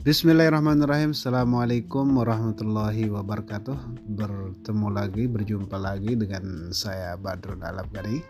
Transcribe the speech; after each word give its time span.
Bismillahirrahmanirrahim. 0.00 1.12
Assalamualaikum 1.12 2.16
warahmatullahi 2.16 3.12
wabarakatuh. 3.12 4.00
Bertemu 4.16 4.88
lagi, 4.88 5.28
berjumpa 5.28 5.76
lagi 5.76 6.16
dengan 6.16 6.72
saya 6.72 7.20
Badrun 7.20 7.60
Alabgani 7.60 8.24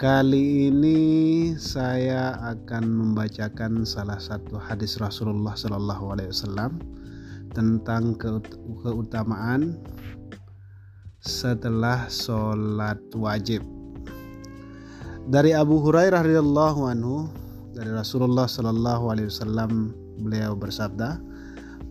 Kali 0.00 0.72
ini 0.72 1.52
saya 1.60 2.40
akan 2.56 2.88
membacakan 2.88 3.84
salah 3.84 4.16
satu 4.16 4.56
hadis 4.56 4.96
Rasulullah 4.96 5.52
Sallallahu 5.52 6.16
Alaihi 6.16 6.32
Wasallam 6.32 6.80
tentang 7.52 8.16
keutamaan 8.80 9.76
setelah 11.20 12.08
sholat 12.08 13.04
wajib. 13.12 13.60
Dari 15.28 15.52
Abu 15.52 15.76
Hurairah 15.76 16.24
radhiyallahu 16.24 16.88
anhu 16.88 17.28
dari 17.76 17.92
Rasulullah 17.92 18.48
Sallallahu 18.48 19.12
Alaihi 19.12 19.28
Wasallam 19.28 20.00
beliau 20.20 20.58
bersabda, 20.58 21.22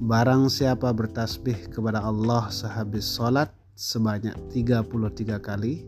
Barang 0.02 0.50
siapa 0.50 0.90
bertasbih 0.90 1.70
kepada 1.70 2.02
Allah 2.02 2.50
sehabis 2.50 3.06
sholat 3.06 3.54
sebanyak 3.78 4.34
33 4.50 5.38
kali, 5.38 5.86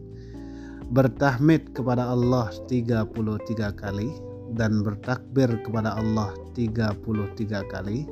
bertahmid 0.94 1.74
kepada 1.74 2.14
Allah 2.14 2.54
33 2.70 3.74
kali, 3.74 4.14
dan 4.54 4.86
bertakbir 4.86 5.50
kepada 5.66 5.98
Allah 5.98 6.30
33 6.54 6.94
kali, 7.74 8.06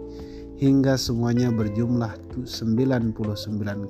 hingga 0.57 0.97
semuanya 0.97 1.53
berjumlah 1.53 2.17
99 2.49 3.13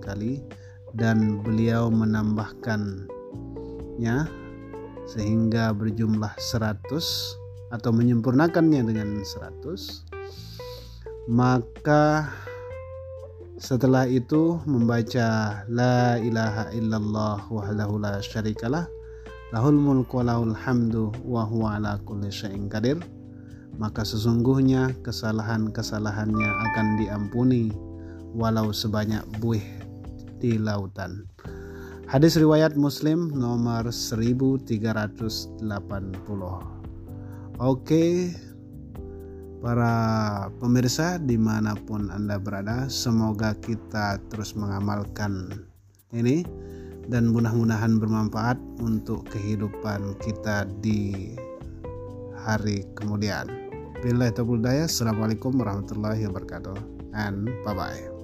kali, 0.03 0.43
dan 0.91 1.39
beliau 1.39 1.87
menambahkannya 1.87 4.27
sehingga 5.07 5.71
berjumlah 5.71 6.35
100 6.35 7.71
atau 7.71 7.91
menyempurnakannya 7.95 8.83
dengan 8.83 9.23
100 9.23 10.10
maka 11.29 12.29
setelah 13.61 14.09
itu 14.09 14.57
membaca 14.65 15.61
la 15.69 16.17
ilaha 16.17 16.73
illallah 16.73 17.45
wahdahu 17.45 18.01
la 18.01 18.17
syarikalah 18.17 18.89
lahul 19.53 19.77
mulku 19.77 20.23
lahul 20.25 20.55
hamdu 20.55 21.13
wa 21.21 21.45
huwa 21.45 21.77
ala 21.77 22.01
kulli 22.01 22.33
syai'in 22.33 22.65
qadir 22.65 22.97
maka 23.77 24.01
sesungguhnya 24.01 24.97
kesalahan-kesalahannya 25.05 26.49
akan 26.49 26.87
diampuni 27.01 27.69
walau 28.35 28.71
sebanyak 28.71 29.23
buih 29.39 29.63
di 30.41 30.57
lautan. 30.57 31.29
Hadis 32.09 32.35
riwayat 32.35 32.75
Muslim 32.75 33.31
nomor 33.31 33.87
1380. 33.87 35.63
Oke, 37.61 38.33
para 39.61 39.93
pemirsa 40.57 41.21
di 41.21 41.37
mana 41.37 41.77
pun 41.77 42.09
Anda 42.09 42.41
berada 42.41 42.89
semoga 42.89 43.53
kita 43.61 44.17
terus 44.33 44.57
mengamalkan 44.57 45.53
ini 46.11 46.43
dan 47.07 47.29
mudah-mudahan 47.29 48.01
bermanfaat 48.01 48.57
untuk 48.81 49.29
kehidupan 49.29 50.17
kita 50.19 50.65
di 50.81 51.37
hari 52.41 52.83
kemudian. 52.97 53.47
Bila 54.01 54.33
itu 54.33 54.41
Assalamualaikum 54.65 55.53
warahmatullahi 55.61 56.25
wabarakatuh 56.25 56.77
and 57.13 57.45
bye-bye. 57.61 58.20